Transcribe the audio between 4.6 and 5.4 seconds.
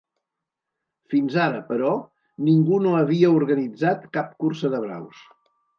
de braus.